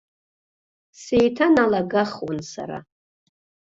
[1.01, 2.79] Сеиҭаналагахуан сара.